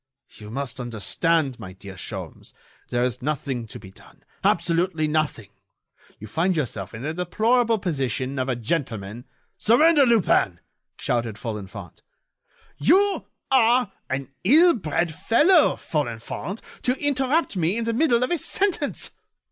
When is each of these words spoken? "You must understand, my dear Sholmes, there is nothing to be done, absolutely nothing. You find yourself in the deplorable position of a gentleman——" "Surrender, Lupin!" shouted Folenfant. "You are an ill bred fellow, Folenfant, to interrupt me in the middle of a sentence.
"You 0.31 0.49
must 0.49 0.79
understand, 0.79 1.59
my 1.59 1.73
dear 1.73 1.93
Sholmes, 1.93 2.53
there 2.89 3.03
is 3.05 3.21
nothing 3.21 3.67
to 3.67 3.77
be 3.77 3.91
done, 3.91 4.23
absolutely 4.43 5.07
nothing. 5.07 5.49
You 6.17 6.25
find 6.25 6.57
yourself 6.57 6.95
in 6.95 7.03
the 7.03 7.13
deplorable 7.13 7.77
position 7.77 8.39
of 8.39 8.49
a 8.49 8.55
gentleman——" 8.55 9.25
"Surrender, 9.59 10.07
Lupin!" 10.07 10.59
shouted 10.97 11.37
Folenfant. 11.37 12.01
"You 12.79 13.27
are 13.51 13.91
an 14.09 14.31
ill 14.43 14.73
bred 14.73 15.13
fellow, 15.13 15.75
Folenfant, 15.75 16.61
to 16.81 16.95
interrupt 16.99 17.55
me 17.55 17.77
in 17.77 17.83
the 17.83 17.93
middle 17.93 18.23
of 18.23 18.31
a 18.31 18.39
sentence. 18.39 19.11